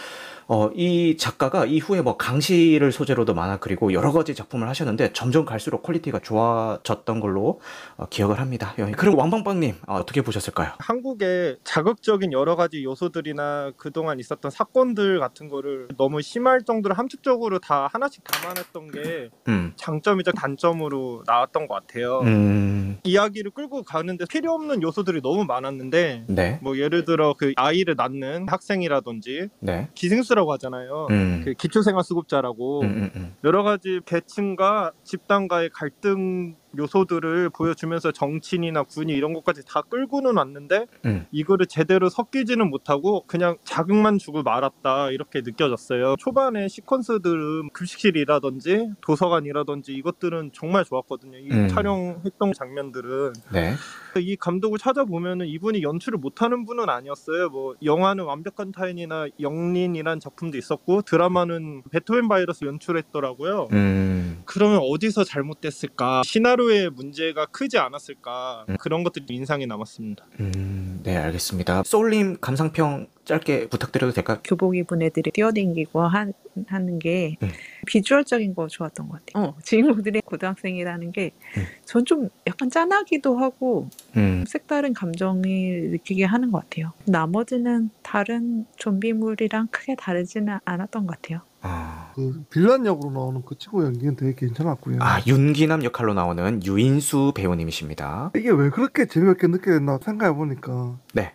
어, 0.47 0.69
이 0.75 1.17
작가가 1.17 1.65
이후에 1.65 2.01
뭐 2.01 2.17
강시를 2.17 2.91
소재로도 2.91 3.33
만화 3.33 3.57
그리고 3.57 3.93
여러 3.93 4.11
가지 4.11 4.35
작품을 4.35 4.69
하셨는데 4.69 5.13
점점 5.13 5.45
갈수록 5.45 5.81
quality가 5.81 6.19
좋아졌던 6.19 7.19
걸로 7.19 7.59
어, 7.97 8.05
기억을 8.09 8.39
합니다. 8.39 8.73
예, 8.77 8.91
그리고 8.91 9.17
왕방방님 9.17 9.75
어, 9.87 9.95
어떻게 9.95 10.21
보셨을까요? 10.21 10.73
한국의 10.79 11.57
자극적인 11.63 12.31
여러 12.31 12.55
가지 12.55 12.83
요소들이나 12.83 13.71
그동안 13.77 14.19
있었던 14.19 14.51
사건들 14.51 15.19
같은 15.19 15.49
거를 15.49 15.87
너무 15.97 16.21
심할 16.21 16.61
정도로 16.63 16.93
함축적으로 16.93 17.59
다 17.59 17.89
하나씩 17.91 18.23
담아냈던 18.23 18.91
게 18.91 19.29
음, 19.47 19.73
장점이자 19.77 20.31
단점으로 20.33 21.23
나왔던 21.25 21.67
것 21.67 21.73
같아요. 21.75 22.19
음, 22.19 22.99
이야기를 23.03 23.51
끌고 23.51 23.83
가는데 23.83 24.25
필요 24.29 24.53
없는 24.53 24.83
요소들이 24.83 25.21
너무 25.21 25.45
많았는데 25.45 26.25
네, 26.27 26.59
뭐 26.61 26.77
예를 26.77 27.05
들어 27.05 27.33
그 27.35 27.53
아이를 27.55 27.95
낳는 27.97 28.47
학생이라든지 28.47 29.49
네, 29.59 29.89
기생수 29.95 30.34
라고 30.35 30.51
하잖아요. 30.53 31.07
음, 31.09 31.41
그 31.43 31.53
기초생활수급자라고 31.53 32.81
음, 32.81 32.87
음, 32.87 33.11
음. 33.15 33.35
여러 33.43 33.63
가지 33.63 33.99
계층과 34.05 34.91
집단과의 35.03 35.69
갈등 35.73 36.55
요소들을 36.77 37.49
보여주면서 37.49 38.11
정치인이나 38.11 38.83
군이 38.83 39.13
이런 39.13 39.33
것까지 39.33 39.63
다 39.65 39.81
끌고는 39.81 40.37
왔는데 40.37 40.87
음. 41.05 41.25
이거를 41.31 41.65
제대로 41.67 42.09
섞이지는 42.09 42.69
못하고 42.69 43.23
그냥 43.27 43.57
자극만 43.63 44.17
주고 44.17 44.43
말았다 44.43 45.11
이렇게 45.11 45.41
느껴졌어요. 45.41 46.15
초반에 46.19 46.67
시퀀스들은 46.67 47.73
급식실이라든지 47.73 48.91
도서관이라든지 49.01 49.93
이것들은 49.93 50.51
정말 50.53 50.83
좋았거든요. 50.85 51.37
이 51.37 51.49
음. 51.51 51.67
촬영했던 51.67 52.53
장면들은 52.53 53.33
네, 53.51 53.75
이 54.17 54.35
감독을 54.35 54.77
찾아보면은 54.79 55.47
이분이 55.47 55.81
연출을 55.81 56.19
못하는 56.19 56.65
분은 56.65 56.89
아니었어요. 56.89 57.49
뭐 57.49 57.75
영화는 57.83 58.23
완벽한 58.23 58.71
타인이나 58.71 59.27
영린이란 59.39 60.19
작품도 60.19 60.57
있었고 60.57 61.01
드라마는 61.03 61.83
베토벤 61.91 62.27
바이러스 62.27 62.65
연출했더라고요. 62.65 63.67
음, 63.71 64.41
그러면 64.45 64.79
어디서 64.81 65.23
잘못됐을까? 65.23 66.21
시나리오 66.23 66.64
의 66.71 66.89
문제가 66.89 67.45
크지 67.45 67.77
않았을까? 67.77 68.65
음. 68.69 68.77
그런 68.77 69.03
것들이 69.03 69.25
인상이 69.29 69.65
남았습니다. 69.65 70.25
음, 70.39 70.94
네, 71.03 71.17
알겠습니다. 71.17 71.83
소울님 71.83 72.37
감상평 72.39 73.07
짧게 73.25 73.69
부탁드려도 73.69 74.13
될까요? 74.13 74.37
교복 74.43 74.77
입은 74.77 75.01
애들이 75.01 75.31
뛰어댕기고 75.31 76.01
하, 76.01 76.27
하는 76.67 76.99
게 76.99 77.37
음. 77.41 77.49
비주얼적인 77.87 78.53
거 78.53 78.67
좋았던 78.67 79.09
것 79.09 79.25
같아요. 79.25 79.43
어, 79.43 79.55
주인공들이 79.63 80.21
고등학생이라는 80.21 81.11
게 81.11 81.31
음. 81.57 81.63
전좀 81.85 82.29
약간 82.47 82.69
짠하기도 82.69 83.37
하고 83.37 83.89
음, 84.15 84.45
색다른 84.47 84.93
감정을 84.93 85.89
느끼게 85.91 86.23
하는 86.23 86.51
것 86.51 86.61
같아요. 86.61 86.93
나머지는 87.05 87.89
다른 88.03 88.65
좀비물이랑 88.77 89.67
크게 89.71 89.95
다르지는 89.95 90.59
않았던 90.63 91.07
것 91.07 91.19
같아요. 91.19 91.41
아, 91.67 92.11
그 92.13 92.43
빌런 92.51 92.85
역으로 92.85 93.11
나오는 93.11 93.41
그 93.43 93.57
친구 93.57 93.83
연기는 93.83 94.15
되게 94.15 94.35
괜찮았고요. 94.35 94.99
아, 95.01 95.19
윤기남 95.25 95.83
역할로 95.83 96.13
나오는 96.13 96.63
유인수 96.63 97.33
배우님이십니다. 97.35 98.31
이게 98.35 98.51
왜 98.51 98.69
그렇게 98.69 99.07
재미없게 99.07 99.47
느껴졌나 99.47 99.97
생각해 100.03 100.35
보니까 100.35 100.94
네. 101.13 101.31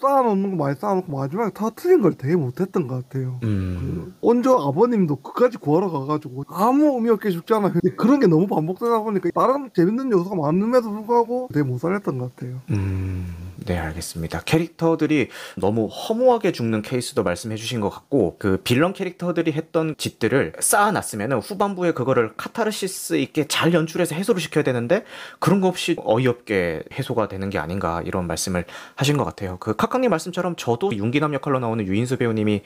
쌓아놓는 0.00 0.56
거 0.56 0.64
많이 0.64 0.76
쌓아놓고 0.76 1.12
마지막에 1.12 1.50
터트린 1.52 2.00
걸 2.00 2.14
되게 2.14 2.34
못했던 2.34 2.86
것 2.88 3.08
같아요. 3.08 3.38
음, 3.42 3.78
그 3.80 4.14
온조 4.22 4.58
아버님도 4.58 5.16
끝까지 5.16 5.58
구하러 5.58 5.90
가가지고 5.90 6.44
아무 6.48 6.94
의미 6.94 7.10
없게 7.10 7.30
죽잖아요. 7.30 7.74
그런 7.96 8.18
게 8.18 8.26
너무 8.26 8.46
반복되다 8.46 9.00
보니까 9.00 9.30
다른 9.34 9.70
재밌는 9.74 10.10
요소가 10.10 10.36
많음에도 10.36 10.90
불구하고 10.90 11.48
되게 11.52 11.62
못 11.64 11.78
살렸던 11.78 12.18
것 12.18 12.34
같아요. 12.34 12.60
음, 12.70 13.26
네, 13.66 13.76
알겠습니다. 13.76 14.40
캐릭터들이 14.40 15.28
너무 15.56 15.86
허무하게 15.86 16.52
죽는 16.52 16.82
케이스도 16.82 17.22
말씀해 17.22 17.56
주신 17.56 17.80
것 17.80 17.90
같고, 17.90 18.36
그 18.38 18.58
빌런 18.64 18.92
캐릭터들이 18.92 19.52
했던 19.52 19.94
짓들을 19.98 20.54
쌓아놨으면 20.58 21.32
후반부에 21.34 21.92
그거를 21.92 22.32
카타르시스 22.36 23.14
있게 23.16 23.46
잘 23.48 23.74
연출해서 23.74 24.14
해소를 24.14 24.40
시켜야 24.40 24.64
되는데, 24.64 25.04
그런 25.38 25.60
거 25.60 25.68
없이 25.68 25.94
어이없게 25.98 26.84
해소가 26.92 27.28
되는 27.28 27.50
게 27.50 27.58
아닌가, 27.58 28.02
이런 28.04 28.26
말씀을 28.26 28.64
하신 28.96 29.16
것 29.16 29.24
같아요. 29.24 29.58
그 29.60 29.76
카카님 29.76 30.10
말씀처럼 30.10 30.56
저도 30.56 30.94
윤기남 30.94 31.34
역할로 31.34 31.60
나오는 31.60 31.86
유인수 31.86 32.16
배우님이 32.16 32.62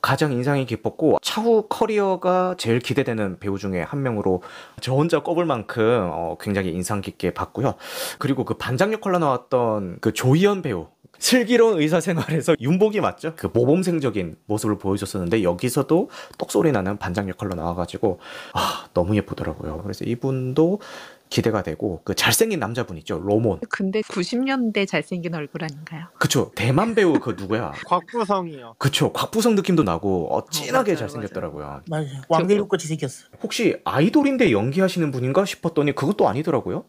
가장 0.00 0.32
인상이 0.32 0.66
깊었고, 0.66 1.18
차후 1.22 1.66
커리어가 1.68 2.54
제일 2.58 2.78
기대되는 2.78 3.38
배우 3.38 3.58
중에 3.58 3.82
한 3.82 4.02
명으로 4.02 4.42
저 4.80 4.94
혼자 4.94 5.20
꼽을 5.20 5.44
만큼 5.44 6.10
어, 6.12 6.36
굉장히 6.40 6.70
인상 6.70 7.00
깊게 7.00 7.34
봤고요. 7.34 7.74
그리고 8.18 8.44
그 8.44 8.54
반장 8.54 8.92
역할로 8.92 9.18
나왔던 9.18 9.98
그 10.00 10.12
조희연 10.12 10.62
배우 10.62 10.86
슬기로운 11.18 11.80
의사 11.80 12.00
생활에서 12.00 12.54
윤복이 12.60 13.00
맞죠? 13.00 13.32
그 13.36 13.48
모범생적인 13.52 14.36
모습을 14.46 14.78
보여줬었는데 14.78 15.42
여기서도 15.42 16.10
똑소리 16.38 16.72
나는 16.72 16.98
반장 16.98 17.28
역할로 17.28 17.54
나와가지고 17.54 18.18
아 18.52 18.86
너무 18.92 19.16
예쁘더라고요. 19.16 19.82
그래서 19.82 20.04
이분도 20.04 20.80
기대가 21.28 21.62
되고 21.62 22.00
그 22.04 22.14
잘생긴 22.14 22.60
남자분 22.60 22.96
있죠 22.98 23.18
로몬 23.18 23.60
근데 23.68 24.00
90년대 24.02 24.86
잘생긴 24.86 25.34
얼굴 25.34 25.64
아닌가요? 25.64 26.06
그쵸 26.18 26.52
대만 26.54 26.94
배우 26.94 27.14
그 27.20 27.34
누구야 27.38 27.72
곽구성이요. 27.86 28.76
그쵸 28.78 29.12
곽부성 29.12 29.54
느낌도 29.56 29.82
나고 29.82 30.34
어, 30.36 30.46
진하게 30.50 30.92
맞아요, 30.92 30.98
잘생겼더라고요 31.00 31.80
맞아요. 31.88 32.06
왕대륙같이 32.28 32.86
생겼어. 32.86 33.26
혹시 33.42 33.76
아이돌인데 33.84 34.52
연기하시는 34.52 35.10
분인가 35.10 35.44
싶었더니 35.44 35.94
그것도 35.94 36.28
아니더라고요. 36.28 36.84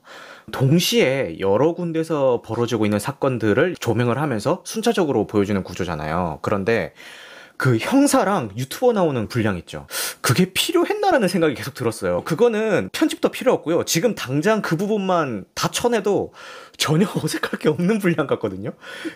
동시에 0.52 1.38
여러 1.40 1.74
군데서 1.74 2.42
벌어지고 2.46 2.86
있는 2.86 3.00
사건들을 3.00 3.76
조명을 3.80 4.18
하면서 4.20 4.62
순차적으로 4.66 5.28
보여주는 5.28 5.62
구조잖아요. 5.64 6.40
그런데 6.42 6.94
그 7.58 7.78
형사랑 7.78 8.52
유튜버 8.56 8.94
나오는 8.94 9.28
분량 9.28 9.58
있죠. 9.58 9.88
그게 10.22 10.52
필요했나라는 10.54 11.28
생각이 11.28 11.56
계속 11.56 11.74
들었어요. 11.74 12.24
그거는 12.24 12.90
편집도 12.94 13.30
필요 13.30 13.52
없고요. 13.54 13.84
지금 13.86 14.14
당장 14.14 14.62
그 14.62 14.78
부분만 14.78 15.46
다 15.56 15.70
쳐내도 15.72 16.34
전혀 16.78 17.08
어색할 17.24 17.60
게 17.60 17.70
없는 17.70 17.98
분량 17.98 18.28
같거든요. 18.28 18.74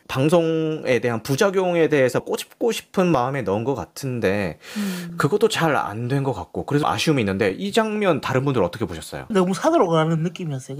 방송에 0.08 1.00
대한 1.00 1.22
부작용에 1.22 1.88
대해서 1.90 2.20
꼬집고 2.22 2.72
싶은 2.72 3.08
마음에 3.12 3.44
넣은 3.44 3.64
것 3.64 3.76
같은데 3.76 4.58
음. 4.78 5.14
그것도 5.18 5.48
잘 5.48 5.76
안 5.76 6.08
된 6.08 6.24
것 6.24 6.34
같고 6.34 6.66
그래서 6.66 6.88
아쉬움이 6.88 7.22
있는데 7.22 7.52
이 7.52 7.72
장면 7.72 8.22
다른 8.22 8.44
분들 8.44 8.64
어떻게 8.64 8.86
보셨어요? 8.86 9.26
너무 9.30 9.54
산으로 9.54 9.88
가는 9.88 10.24
느낌이었어요. 10.24 10.78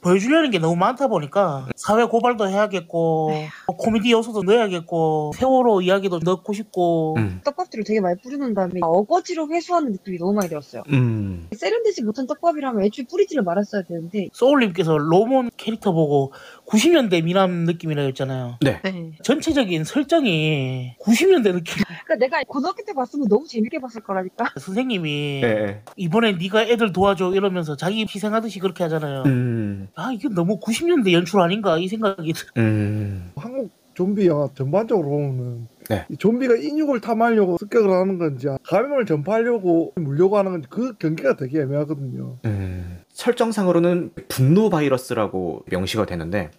보여주려는 0.00 0.50
게 0.50 0.58
너무 0.58 0.76
많다 0.76 1.08
보니까 1.08 1.66
사회 1.76 2.04
고발도 2.04 2.48
해야겠고 2.48 3.30
뭐 3.66 3.76
코미디 3.76 4.12
요소도 4.12 4.42
넣어야겠고 4.42 5.32
세월호 5.36 5.82
이야기도 5.82 6.20
넣고 6.22 6.52
싶고 6.52 7.14
음. 7.18 7.40
떡밥들을 7.44 7.84
되게 7.84 8.00
많이 8.00 8.20
뿌리는 8.20 8.54
다음에 8.54 8.80
어거지로 8.82 9.48
회수하는 9.48 9.92
느낌이 9.92 10.18
너무 10.18 10.32
많이 10.34 10.48
들었어요. 10.48 10.82
음. 10.90 11.48
세련 11.56 11.82
되지 11.96 12.02
못한 12.04 12.26
떡밥이라면 12.26 12.82
애초에 12.84 13.06
뿌리지를 13.10 13.42
말았어야 13.42 13.82
되는데 13.82 14.28
소울님께서 14.32 14.98
로몬 14.98 15.50
캐릭터 15.56 15.92
보고 15.92 16.32
90년대 16.66 17.24
미남 17.24 17.64
느낌이라 17.64 18.02
했잖아요. 18.02 18.58
네. 18.60 18.80
네. 18.84 19.12
전체적인 19.22 19.84
설정이 19.84 20.96
90년대 21.00 21.52
느낌. 21.54 21.82
그러니까 22.04 22.16
내가 22.16 22.42
고등학교 22.46 22.84
때 22.84 22.92
봤으면 22.92 23.28
너무 23.28 23.46
재밌게 23.46 23.78
봤을 23.80 24.02
거라니까. 24.02 24.52
선생님이 24.60 25.40
네. 25.42 25.82
이번에 25.96 26.32
네가 26.32 26.64
애들 26.64 26.92
도와줘 26.92 27.32
이러면서 27.34 27.76
자기 27.76 28.02
희생하듯이 28.02 28.58
그렇게 28.58 28.82
하잖아요. 28.84 29.22
음. 29.26 29.88
아 29.94 30.12
이게 30.12 30.28
너무 30.28 30.60
90년대 30.60 31.12
연출 31.12 31.40
아닌가 31.40 31.78
이 31.78 31.88
생각이 31.88 32.32
들- 32.32 32.48
음. 32.58 33.32
한국 33.36 33.70
좀비 33.94 34.26
영화 34.26 34.46
전반적으로 34.54 35.08
보면은 35.08 35.68
네. 35.88 36.06
이 36.08 36.16
좀비가 36.16 36.56
인육을 36.56 37.00
탐하려고 37.00 37.58
습격을 37.58 37.90
하는 37.90 38.18
건지 38.18 38.48
감염을 38.64 39.06
전파하려고 39.06 39.92
물려고 39.96 40.38
하는 40.38 40.52
건지 40.52 40.68
그 40.70 40.96
경계가 40.98 41.36
되게 41.36 41.60
애매하거든요. 41.60 42.38
음. 42.44 43.02
설정상으로는 43.12 44.12
분노 44.28 44.70
바이러스라고 44.70 45.64
명시가 45.70 46.06
되는데 46.06 46.50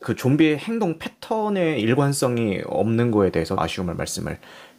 그 0.00 0.16
좀비의 0.16 0.58
행동 0.58 0.98
패턴의 0.98 1.80
일관성이 1.80 2.60
없는 2.66 3.10
거에 3.10 3.30
대해서 3.30 3.56
아쉬움을 3.58 3.94
말씀을 3.94 4.38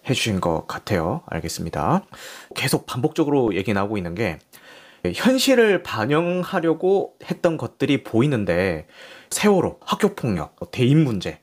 해주신 0.09 0.41
것 0.41 0.67
같아요. 0.67 1.21
알겠습니다. 1.27 2.03
계속 2.55 2.85
반복적으로 2.85 3.55
얘기 3.55 3.73
나오고 3.73 3.97
있는 3.97 4.15
게 4.15 4.39
현실을 5.05 5.83
반영하려고 5.83 7.15
했던 7.23 7.57
것들이 7.57 8.03
보이는데 8.03 8.87
세월호, 9.29 9.79
학교폭력, 9.81 10.71
대인 10.71 11.03
문제 11.03 11.31
뭐 11.31 11.39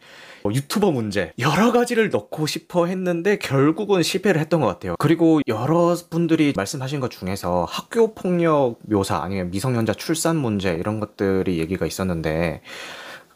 유튜버 0.47 0.91
문제 0.91 1.33
여러 1.39 1.73
가지를 1.73 2.11
넣고 2.11 2.47
싶어 2.47 2.87
했는데 2.87 3.37
결국은 3.39 4.03
실패를 4.03 4.41
했던 4.41 4.61
것 4.61 4.67
같아요. 4.67 4.95
그리고 4.99 5.41
여러 5.47 5.95
분들이 6.09 6.53
말씀하신 6.57 7.01
것 7.01 7.11
중에서 7.11 7.67
학교 7.69 8.15
폭력 8.15 8.77
묘사 8.83 9.19
아니면 9.23 9.51
미성년자 9.51 9.95
출산 9.95 10.37
문제 10.37 10.73
이런 10.75 11.01
것들이 11.01 11.59
얘기가 11.59 11.87
있었는데 11.87 12.63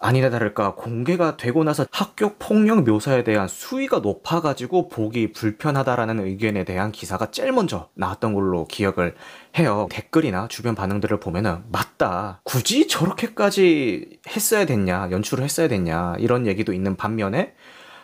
아니나 0.05 0.29
다를까 0.29 0.75
공개가 0.75 1.39
되고 1.39 1.65
나서 1.65 1.87
학교 1.91 2.35
폭력 2.39 2.85
묘사에 2.85 3.25
대한 3.25 3.49
수위가 3.49 4.01
높아가지고 4.01 4.89
보기 4.89 5.33
불편하다라는 5.33 6.27
의견에 6.27 6.65
대한 6.65 6.93
기사가 6.93 7.31
제일 7.31 7.53
먼저 7.53 7.89
나왔던 7.95 8.35
걸로 8.35 8.67
기억을 8.67 9.15
해요. 9.59 9.89
댓글이나 9.91 10.49
주변 10.49 10.75
반응들을 10.75 11.21
보면은 11.21 11.63
맞다. 11.73 12.43
굳이 12.45 12.87
저렇게까지 12.87 14.19
했어야 14.29 14.67
됐냐, 14.67 15.09
연출을 15.11 15.43
했어야 15.43 15.69
됐냐 15.69 16.17
이런 16.19 16.47
얘기도 16.47 16.75
있는 16.75 16.97
반면에 16.97 17.55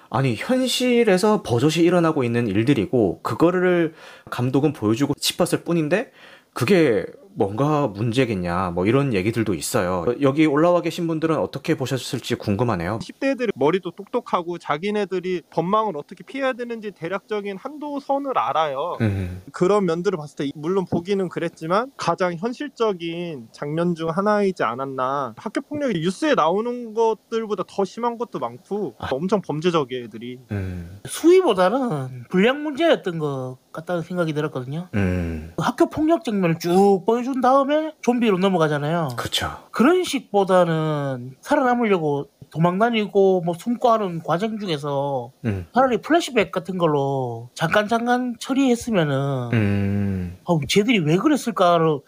아니 0.08 0.36
현실에서 0.36 1.42
버젓이 1.42 1.82
일어나고 1.82 2.24
있는 2.24 2.48
일들이고 2.48 3.20
그거를 3.22 3.92
감독은 4.30 4.72
보여주고 4.72 5.12
싶었을 5.18 5.64
뿐인데 5.64 6.12
그게 6.54 7.04
뭔가 7.34 7.86
문제겠냐 7.86 8.70
뭐 8.70 8.86
이런 8.86 9.14
얘기들도 9.14 9.54
있어요. 9.54 10.04
여기 10.20 10.46
올라와 10.46 10.82
계신 10.82 11.06
분들은 11.06 11.36
어떻게 11.38 11.76
보셨을지 11.76 12.34
궁금하네요. 12.34 12.98
10대들이 12.98 13.50
머리도 13.54 13.92
똑똑하고 13.92 14.58
자기네들이 14.58 15.42
법망을 15.50 15.96
어떻게 15.96 16.24
피해야 16.24 16.52
되는지 16.52 16.92
대략적인 16.92 17.56
한도 17.56 18.00
선을 18.00 18.36
알아요. 18.36 18.96
음, 19.00 19.42
그런 19.52 19.84
면들을 19.86 20.16
봤을 20.18 20.36
때 20.36 20.50
물론 20.54 20.84
보기는 20.90 21.28
그랬지만 21.28 21.90
가장 21.96 22.34
현실적인 22.34 23.48
장면 23.52 23.94
중 23.94 24.10
하나이지 24.10 24.62
않았나. 24.62 25.34
학교 25.36 25.60
폭력이 25.60 26.00
뉴스에 26.00 26.34
나오는 26.34 26.94
것들보다 26.94 27.64
더 27.66 27.84
심한 27.84 28.18
것도 28.18 28.38
많고 28.38 28.94
아. 28.98 29.08
엄청 29.12 29.40
범죄적이에요, 29.40 30.04
애들이. 30.04 30.38
음, 30.50 31.00
수위보다는 31.06 32.24
분량 32.28 32.62
문제였던 32.62 33.18
것 33.18 33.58
같다는 33.72 34.02
생각이 34.02 34.32
들었거든요. 34.32 34.88
음, 34.94 35.52
학교 35.58 35.88
폭력 35.88 36.24
장면을 36.24 36.58
쭉 36.58 37.02
보여 37.06 37.22
준 37.32 37.40
다음에 37.40 37.92
좀비로 38.02 38.38
넘어가잖아요. 38.38 39.10
그렇죠. 39.16 39.50
그런 39.70 40.02
식보다는 40.02 41.36
살아남으려고 41.40 42.28
도망다니고 42.50 43.42
뭐 43.42 43.54
숨고 43.54 43.90
하는 43.90 44.20
과정 44.22 44.58
중에서 44.58 45.30
음, 45.44 45.66
차라리 45.72 45.98
플래시백 45.98 46.50
같은 46.50 46.78
걸로 46.78 47.48
잠깐 47.54 47.86
잠깐 47.86 48.34
처리했으면은 48.40 49.50
음, 49.52 50.36
아, 50.44 50.52
쟤들이 50.68 50.98
왜 50.98 51.16
그랬을까를 51.16 52.00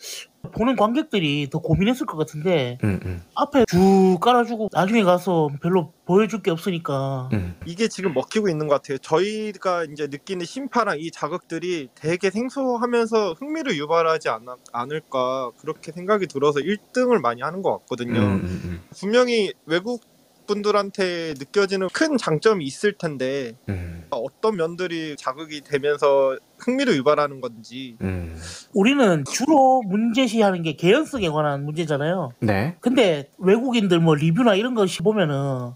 보는 0.51 0.77
관객들이 0.77 1.49
더 1.51 1.61
고민했을 1.61 2.07
것 2.07 2.17
같은데 2.17 2.79
음, 2.83 2.99
음, 3.05 3.23
앞에 3.37 3.65
쭉 3.69 4.19
깔아주고 4.21 4.71
나중에 4.73 5.05
가서 5.05 5.49
별로 5.63 5.93
보여줄 6.05 6.43
게 6.43 6.51
없으니까 6.51 7.29
음, 7.33 7.55
이게 7.65 7.87
지금 7.89 8.13
먹히고 8.13 8.49
있는 8.49 8.67
것 8.67 8.75
같아요. 8.75 8.99
저희가 8.99 9.85
이제 9.85 10.09
느끼는 10.09 10.45
심파랑 10.45 10.99
이 10.99 11.11
자극들이 11.11 11.89
되게 11.95 12.31
생소하면서 12.31 13.35
흥미를 13.35 13.77
유발하지 13.77 14.29
않아, 14.29 14.57
않을까 14.73 15.53
그렇게 15.59 15.93
생각이 15.93 16.27
들어서 16.27 16.59
1등을 16.61 17.21
많이 17.21 17.41
하는 17.43 17.63
것 17.63 17.75
음, 17.75 17.79
같거든요. 17.81 18.21
음, 18.21 18.61
음, 18.65 18.83
분명히 18.99 19.53
외국 19.67 20.03
분들한테 20.47 21.35
느껴지는 21.39 21.89
큰 21.93 22.17
장점이 22.17 22.65
있을 22.65 22.93
텐데 22.93 23.53
음, 23.69 24.05
어떤 24.11 24.57
면들이 24.57 25.17
자극이 25.17 25.63
되면서 25.63 26.37
흥미를 26.59 26.97
유발하는 26.97 27.41
건지 27.41 27.97
음. 28.01 28.37
우리는 28.73 29.25
주로 29.25 29.83
문제시하는 29.83 30.63
게 30.63 30.75
개연성에 30.75 31.29
관한 31.29 31.65
문제잖아요. 31.65 32.33
네. 32.41 32.77
근데 32.81 33.31
외국인들 33.39 34.01
뭐 34.01 34.15
리뷰나 34.15 34.55
이런 34.55 34.75
것이 34.75 35.03
보면은 35.03 35.73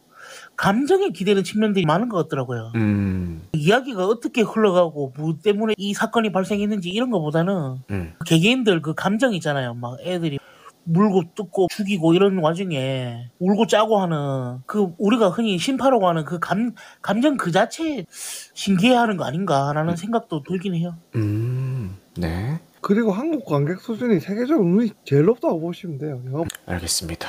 감정에 0.57 1.11
기대는 1.11 1.45
측면들이 1.45 1.85
많은 1.85 2.09
것 2.09 2.17
같더라고요. 2.23 2.73
음, 2.77 3.43
이야기가 3.53 4.07
어떻게 4.07 4.41
흘러가고 4.41 5.13
뭐 5.17 5.35
때문에 5.43 5.75
이 5.77 5.93
사건이 5.93 6.33
발생했는지 6.33 6.89
이런 6.89 7.11
것보다는 7.11 7.77
음, 7.91 8.15
개개인들 8.25 8.81
그 8.81 8.95
감정 8.95 9.35
있잖아요. 9.35 9.75
막 9.75 9.99
애들이 10.01 10.39
물고 10.87 11.23
뜯고 11.35 11.67
죽이고 11.71 12.15
이런 12.15 12.39
와중에 12.39 13.29
울고 13.41 13.67
짜고 13.67 13.99
하는 14.01 14.59
그 14.67 14.93
우리가 14.99 15.29
흔히 15.31 15.59
심파라고 15.59 16.09
하는 16.09 16.25
그 16.25 16.39
감 16.39 16.75
감정 17.03 17.37
그 17.37 17.51
자체에 17.51 18.07
신기해하는 18.55 19.17
거 19.17 19.25
아닌가라는 19.25 19.97
생각도 19.97 20.43
들긴 20.45 20.75
해요. 20.77 20.95
음, 21.17 21.97
네. 22.17 22.59
그리고 22.81 23.11
한국 23.11 23.45
관객 23.45 23.81
수준이 23.81 24.21
세계적 24.21 24.61
의미 24.61 24.93
제일 25.05 25.25
높다고 25.25 25.61
보시면 25.61 25.99
돼요. 25.99 26.23
영화 26.27 26.45
알겠습니다. 26.67 27.29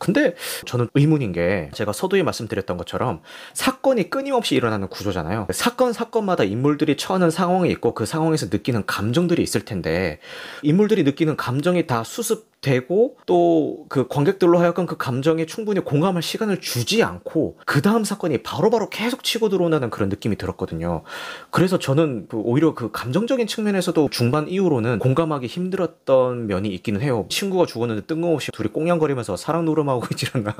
근데 0.00 0.34
저는 0.64 0.88
의문인 0.94 1.30
게 1.30 1.70
제가 1.74 1.92
서두에 1.92 2.22
말씀드렸던 2.22 2.78
것처럼 2.78 3.20
사건이 3.52 4.08
끊임없이 4.08 4.54
일어나는 4.54 4.88
구조잖아요. 4.88 5.46
사건 5.52 5.92
사건마다 5.92 6.42
인물들이 6.42 6.96
처하는 6.96 7.30
상황이 7.30 7.70
있고 7.70 7.94
그 7.94 8.06
상황에서 8.06 8.46
느끼는 8.50 8.86
감정들이 8.86 9.42
있을 9.42 9.60
텐데 9.60 10.18
인물들이 10.62 11.04
느끼는 11.04 11.36
감정이 11.36 11.86
다 11.86 12.02
수습 12.02 12.49
되고 12.60 13.16
또 13.26 13.70
그 13.88 14.06
관객들로 14.08 14.58
하여금 14.58 14.86
그 14.86 14.96
감정에 14.96 15.46
충분히 15.46 15.80
공감할 15.80 16.22
시간을 16.22 16.60
주지 16.60 17.02
않고 17.02 17.58
그 17.66 17.82
다음 17.82 18.04
사건이 18.04 18.38
바로바로 18.38 18.88
계속 18.88 19.24
치고 19.24 19.48
들어오는 19.48 19.90
그런 19.90 20.08
느낌이 20.08 20.36
들었거든요. 20.36 21.02
그래서 21.50 21.78
저는 21.78 22.26
그 22.28 22.36
오히려 22.36 22.74
그 22.74 22.90
감정적인 22.90 23.46
측면에서도 23.46 24.08
중반 24.10 24.48
이후로는 24.48 24.98
공감하기 24.98 25.46
힘들었던 25.46 26.46
면이 26.46 26.68
있기는 26.68 27.00
해요. 27.00 27.26
친구가 27.28 27.66
죽었는데 27.66 28.06
뜬금없이 28.06 28.52
둘이 28.52 28.68
꽁냥거리면서 28.68 29.36
사랑 29.36 29.64
노름하고 29.64 30.02
있지 30.12 30.26
않나. 30.32 30.54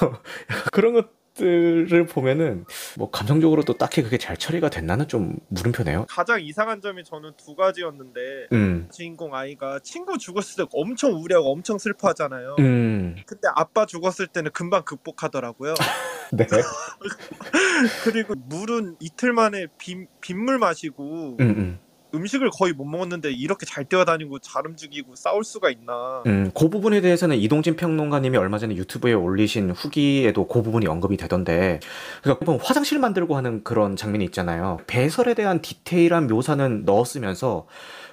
뭐 0.00 0.18
그런 0.72 0.94
것 0.94 1.21
들을 1.34 2.06
보면은 2.06 2.64
뭐 2.96 3.10
감정적으로도 3.10 3.78
딱히 3.78 4.02
그게 4.02 4.18
잘 4.18 4.36
처리가 4.36 4.68
됐나는 4.68 5.08
좀 5.08 5.36
물음표네요. 5.48 6.06
가장 6.08 6.40
이상한 6.42 6.80
점이 6.80 7.04
저는 7.04 7.32
두 7.36 7.54
가지였는데 7.54 8.48
음, 8.52 8.88
주인공 8.92 9.34
아이가 9.34 9.78
친구 9.82 10.18
죽었을 10.18 10.64
때 10.64 10.70
엄청 10.74 11.14
우려하고 11.14 11.50
엄청 11.50 11.78
슬퍼하잖아요. 11.78 12.56
음, 12.58 13.16
근데 13.26 13.48
아빠 13.54 13.86
죽었을 13.86 14.26
때는 14.26 14.50
금방 14.52 14.84
극복하더라고요. 14.84 15.74
네. 16.32 16.46
그리고 18.04 18.34
물은 18.34 18.96
이틀 19.00 19.32
만에 19.32 19.66
빗, 19.78 20.08
빗물 20.20 20.58
마시고 20.58 21.36
음, 21.40 21.78
음. 22.14 22.22
음식을 22.22 22.50
거의 22.50 22.72
못 22.72 22.84
먹었는데 22.84 23.32
이렇게 23.32 23.66
잘 23.66 23.84
뛰어다니고 23.84 24.38
잘 24.38 24.66
움직이고 24.66 25.16
싸울 25.16 25.44
수가 25.44 25.70
있나. 25.70 26.22
음, 26.26 26.50
그 26.54 26.68
부분에 26.68 27.00
대해서는 27.00 27.36
이동진 27.36 27.76
평론가님이 27.76 28.36
얼마 28.36 28.58
전에 28.58 28.76
유튜브에 28.76 29.12
올리신 29.12 29.70
후기에도 29.72 30.46
그 30.46 30.62
부분이 30.62 30.86
언급이 30.86 31.16
되던데, 31.16 31.80
그러니까 32.22 32.44
보면 32.44 32.60
화장실 32.62 32.98
만들고 32.98 33.36
하는 33.36 33.64
그런 33.64 33.96
장면이 33.96 34.24
있잖아요. 34.26 34.78
배설에 34.86 35.34
대한 35.34 35.60
디테일한 35.60 36.26
묘사는 36.28 36.84
넣었으면서 36.84 37.66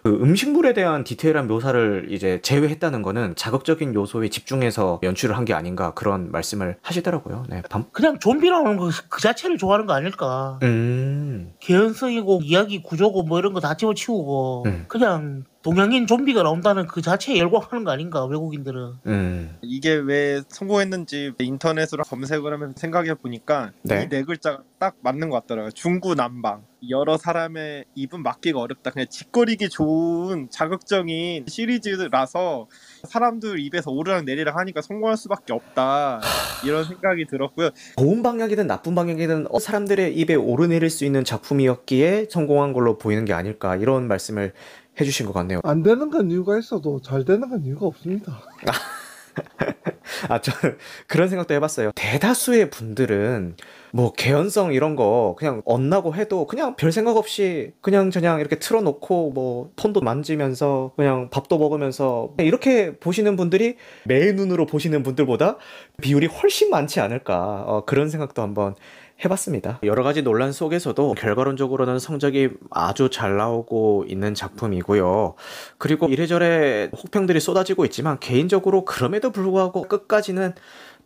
그 0.03 0.09
음식물에 0.09 0.73
대한 0.73 1.03
디테일한 1.03 1.47
묘사를 1.47 2.07
이제 2.09 2.39
제외했다는 2.41 3.01
거는 3.01 3.35
자극적인 3.35 3.93
요소에 3.93 4.29
집중해서 4.29 4.99
연출을 5.03 5.35
한 5.35 5.45
게 5.49 5.53
아닌가 5.53 5.93
그런 5.95 6.31
말씀을 6.31 6.77
하시더라고요. 6.83 7.45
네, 7.49 7.63
밤. 7.69 7.85
그냥 7.91 8.19
좀비 8.19 8.49
나오는 8.49 8.77
거 8.77 8.89
그 9.09 9.21
자체를 9.21 9.57
좋아하는 9.57 9.85
거 9.87 9.93
아닐까. 9.93 10.59
음, 10.63 11.53
개연성이고 11.59 12.41
이야기 12.43 12.83
구조고 12.83 13.23
뭐 13.23 13.39
이런 13.39 13.53
거 13.53 13.59
다 13.59 13.75
집어치우고 13.75 14.63
음. 14.67 14.85
그냥 14.87 15.43
동양인 15.61 16.07
좀비가 16.07 16.43
나온다는 16.43 16.87
그 16.87 17.01
자체에 17.01 17.37
열광하는 17.39 17.83
거 17.83 17.91
아닌가 17.91 18.23
외국인들은. 18.25 18.93
음, 19.07 19.57
이게 19.61 19.93
왜 19.93 20.41
성공했는지 20.47 21.33
인터넷으로 21.39 22.03
검색을 22.03 22.53
하면서 22.53 22.73
생각해 22.77 23.15
보니까 23.15 23.71
네. 23.83 24.03
이네 24.03 24.23
글자가 24.23 24.59
딱 24.77 24.95
맞는 25.01 25.29
것 25.29 25.41
같더라고요. 25.41 25.71
중구난방. 25.71 26.61
여러 26.87 27.17
사람의 27.17 27.85
입은 27.95 28.23
막기가 28.23 28.59
어렵다. 28.59 28.91
그냥 28.91 29.07
짓거리기 29.09 29.69
좋은 29.69 30.49
자극적인 30.49 31.45
시리즈라서 31.47 32.67
사람들 33.07 33.59
입에서 33.59 33.91
오르락 33.91 34.23
내리락 34.23 34.57
하니까 34.57 34.81
성공할 34.81 35.17
수밖에 35.17 35.53
없다. 35.53 36.21
이런 36.63 36.85
생각이 36.85 37.25
들었고요. 37.25 37.71
좋은 37.97 38.23
방향이든 38.23 38.67
나쁜 38.67 38.95
방향이든 38.95 39.47
어, 39.49 39.59
사람들의 39.59 40.15
입에 40.15 40.35
오르내릴 40.35 40.89
수 40.89 41.05
있는 41.05 41.23
작품이었기에 41.23 42.27
성공한 42.29 42.73
걸로 42.73 42.97
보이는 42.97 43.25
게 43.25 43.33
아닐까 43.33 43.75
이런 43.75 44.07
말씀을 44.07 44.53
해주신 44.99 45.25
것 45.25 45.33
같네요. 45.33 45.61
안 45.63 45.83
되는 45.83 46.09
건 46.09 46.31
이유가 46.31 46.57
있어도 46.57 47.01
잘 47.01 47.25
되는 47.25 47.49
건 47.49 47.63
이유가 47.65 47.85
없습니다. 47.87 48.41
아, 50.27 50.41
저는 50.41 50.77
그런 51.07 51.29
생각도 51.29 51.53
해봤어요. 51.53 51.91
대다수의 51.95 52.69
분들은 52.69 53.55
뭐 53.91 54.13
개연성 54.13 54.73
이런 54.73 54.95
거 54.95 55.35
그냥 55.37 55.61
엇나고 55.65 56.15
해도 56.15 56.45
그냥 56.47 56.75
별 56.75 56.91
생각 56.91 57.17
없이 57.17 57.71
그냥 57.81 58.11
저냥 58.11 58.39
이렇게 58.39 58.57
틀어놓고 58.57 59.31
뭐 59.31 59.71
폰도 59.75 60.01
만지면서 60.01 60.91
그냥 60.95 61.29
밥도 61.29 61.57
먹으면서 61.57 62.33
이렇게 62.39 62.97
보시는 62.97 63.35
분들이 63.35 63.75
매 64.05 64.31
눈으로 64.31 64.65
보시는 64.65 65.03
분들보다 65.03 65.57
비율이 66.01 66.27
훨씬 66.27 66.69
많지 66.69 66.99
않을까 66.99 67.63
어, 67.67 67.85
그런 67.85 68.09
생각도 68.09 68.41
한번 68.41 68.75
해봤습니다. 69.23 69.79
여러 69.83 70.03
가지 70.03 70.21
논란 70.21 70.51
속에서도 70.51 71.13
결과론적으로는 71.13 71.99
성적이 71.99 72.51
아주 72.69 73.09
잘 73.09 73.35
나오고 73.35 74.05
있는 74.07 74.33
작품이고요. 74.33 75.35
그리고 75.77 76.07
이래저래 76.07 76.89
혹평들이 76.95 77.39
쏟아지고 77.39 77.85
있지만 77.85 78.19
개인적으로 78.19 78.85
그럼에도 78.85 79.31
불구하고 79.31 79.83
끝까지는 79.83 80.53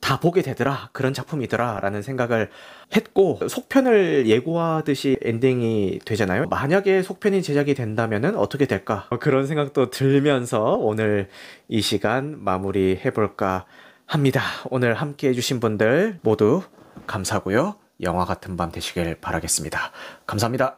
다 0.03 0.19
보게 0.19 0.41
되더라. 0.41 0.89
그런 0.91 1.13
작품이더라. 1.13 1.79
라는 1.79 2.01
생각을 2.01 2.49
했고, 2.93 3.39
속편을 3.47 4.27
예고하듯이 4.27 5.17
엔딩이 5.21 6.01
되잖아요. 6.03 6.47
만약에 6.49 7.01
속편이 7.01 7.41
제작이 7.41 7.73
된다면 7.73 8.35
어떻게 8.35 8.65
될까? 8.65 9.07
그런 9.21 9.47
생각도 9.47 9.91
들면서 9.91 10.73
오늘 10.73 11.29
이 11.69 11.81
시간 11.81 12.43
마무리 12.43 12.99
해볼까 13.05 13.65
합니다. 14.05 14.41
오늘 14.69 14.93
함께 14.93 15.29
해주신 15.29 15.61
분들 15.61 16.19
모두 16.21 16.63
감사하고요. 17.07 17.75
영화 18.01 18.25
같은 18.25 18.57
밤 18.57 18.73
되시길 18.73 19.15
바라겠습니다. 19.21 19.91
감사합니다. 20.27 20.71